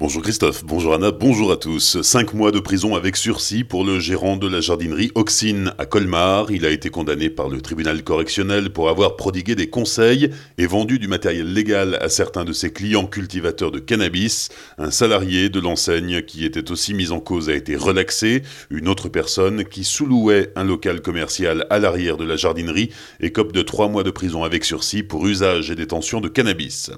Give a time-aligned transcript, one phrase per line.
[0.00, 2.02] Bonjour Christophe, bonjour Anna, bonjour à tous.
[2.02, 6.52] Cinq mois de prison avec sursis pour le gérant de la jardinerie Oxine à Colmar.
[6.52, 11.00] Il a été condamné par le tribunal correctionnel pour avoir prodigué des conseils et vendu
[11.00, 14.50] du matériel légal à certains de ses clients cultivateurs de cannabis.
[14.78, 18.44] Un salarié de l'enseigne qui était aussi mis en cause a été relaxé.
[18.70, 23.62] Une autre personne qui sous-louait un local commercial à l'arrière de la jardinerie écope de
[23.62, 26.92] trois mois de prison avec sursis pour usage et détention de cannabis.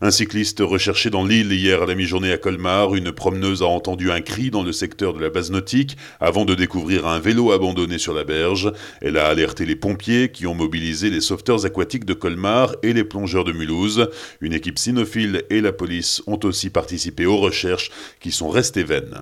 [0.00, 4.20] Un cycliste recherché dans l'île hier à la mi-journée Colmar, une promeneuse a entendu un
[4.20, 8.14] cri dans le secteur de la base nautique avant de découvrir un vélo abandonné sur
[8.14, 8.72] la berge.
[9.00, 13.04] Elle a alerté les pompiers qui ont mobilisé les sauveteurs aquatiques de Colmar et les
[13.04, 14.08] plongeurs de Mulhouse.
[14.40, 17.90] Une équipe cynophile et la police ont aussi participé aux recherches
[18.20, 19.18] qui sont restées vaines.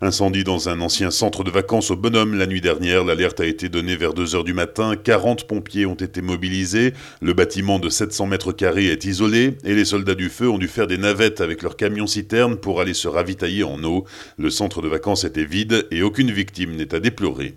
[0.00, 3.04] Incendie dans un ancien centre de vacances au Bonhomme la nuit dernière.
[3.04, 4.94] L'alerte a été donnée vers 2 heures du matin.
[4.96, 6.94] 40 pompiers ont été mobilisés.
[7.20, 10.68] Le bâtiment de 700 mètres carrés est isolé et les soldats du feu ont dû
[10.68, 14.04] faire des navettes avec leurs camions citernes pour aller se ravitailler en eau.
[14.36, 17.54] Le centre de vacances était vide et aucune victime n'est à déplorer.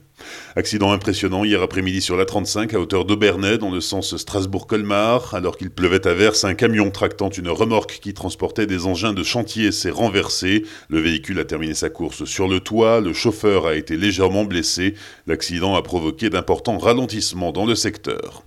[0.56, 5.34] Accident impressionnant hier après-midi sur la 35 à hauteur d'Aubernay dans le sens Strasbourg-Colmar.
[5.34, 9.24] Alors qu'il pleuvait à verse, un camion tractant une remorque qui transportait des engins de
[9.24, 10.64] chantier s'est renversé.
[10.90, 13.02] Le véhicule a terminé sa course sur le toit.
[13.02, 14.94] Le chauffeur a été légèrement blessé.
[15.28, 18.44] L'accident a provoqué d'importants ralentissements dans le secteur.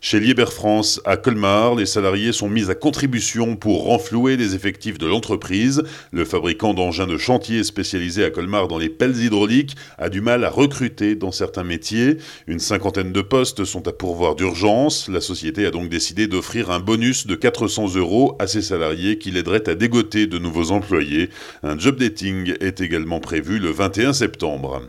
[0.00, 4.98] Chez Liebherr France, à Colmar, les salariés sont mis à contribution pour renflouer les effectifs
[4.98, 5.82] de l'entreprise.
[6.12, 10.44] Le fabricant d'engins de chantier spécialisé à Colmar dans les pelles hydrauliques a du mal
[10.44, 12.18] à recruter certains métiers.
[12.46, 15.08] Une cinquantaine de postes sont à pourvoir d'urgence.
[15.08, 19.30] La société a donc décidé d'offrir un bonus de 400 euros à ses salariés qui
[19.30, 21.30] l'aideraient à dégoter de nouveaux employés.
[21.62, 24.82] Un job dating est également prévu le 21 septembre.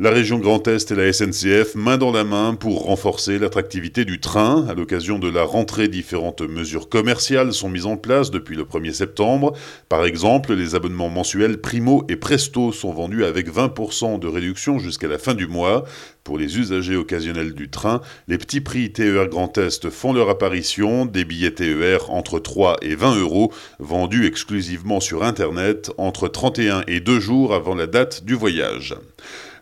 [0.00, 4.20] La région Grand Est et la SNCF main dans la main pour renforcer l'attractivité du
[4.20, 4.64] train.
[4.68, 8.92] À l'occasion de la rentrée, différentes mesures commerciales sont mises en place depuis le 1er
[8.92, 9.54] septembre.
[9.88, 15.08] Par exemple, les abonnements mensuels Primo et Presto sont vendus avec 20% de réduction jusqu'à
[15.08, 15.82] la fin du mois.
[16.22, 21.06] Pour les usagers occasionnels du train, les petits prix TER Grand Est font leur apparition,
[21.06, 27.00] des billets TER entre 3 et 20 euros, vendus exclusivement sur Internet entre 31 et
[27.00, 28.94] 2 jours avant la date du voyage.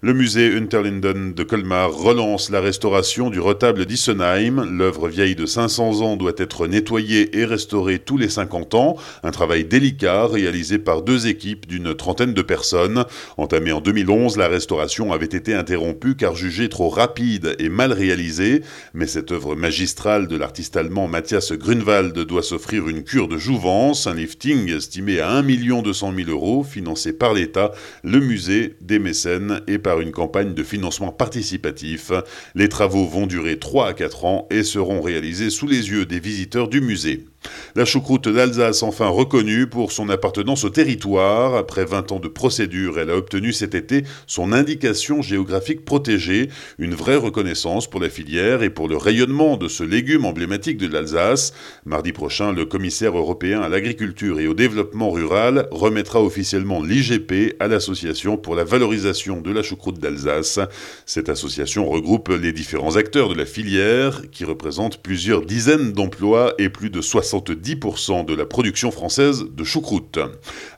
[0.06, 4.65] Le musée Unterlinden de Colmar relance la restauration du retable d'Issenheim.
[4.71, 8.97] L'œuvre vieille de 500 ans doit être nettoyée et restaurée tous les 50 ans.
[9.25, 13.05] Un travail délicat réalisé par deux équipes d'une trentaine de personnes.
[13.37, 18.62] Entamée en 2011, la restauration avait été interrompue car jugée trop rapide et mal réalisée.
[18.94, 24.06] Mais cette œuvre magistrale de l'artiste allemand Matthias Grunwald doit s'offrir une cure de jouvence,
[24.06, 25.43] un lifting estimé à 1
[25.83, 27.73] 200 000 euros, financé par l'État,
[28.05, 32.12] le musée, des mécènes et par une campagne de financement participatif.
[32.54, 36.20] Les travaux vont durer 3 à 4 ans et seront réalisés sous les yeux des
[36.20, 37.26] visiteurs du musée.
[37.74, 41.54] La choucroute d'Alsace enfin reconnue pour son appartenance au territoire.
[41.54, 46.48] Après 20 ans de procédure, elle a obtenu cet été son indication géographique protégée,
[46.78, 50.86] une vraie reconnaissance pour la filière et pour le rayonnement de ce légume emblématique de
[50.86, 51.52] l'Alsace.
[51.84, 57.68] Mardi prochain, le commissaire européen à l'agriculture et au développement rural remettra officiellement l'IGP à
[57.68, 60.60] l'association pour la valorisation de la choucroute d'Alsace.
[61.04, 66.68] Cette association regroupe les différents acteurs de la filière qui représentent plusieurs dizaines d'emplois et
[66.68, 70.19] plus de 60 70% de la production française de choucroute.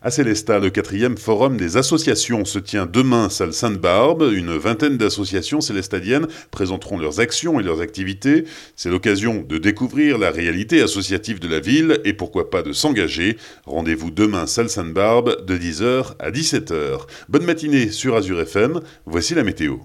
[0.03, 4.31] À Célestat, le quatrième forum des associations se tient demain, salle Sainte-Barbe.
[4.33, 8.45] Une vingtaine d'associations célestadiennes présenteront leurs actions et leurs activités.
[8.77, 13.37] C'est l'occasion de découvrir la réalité associative de la ville et pourquoi pas de s'engager.
[13.67, 17.07] Rendez-vous demain, salle Sainte-Barbe, de 10h à 17h.
[17.29, 18.81] Bonne matinée sur Azure FM.
[19.07, 19.79] Voici la météo.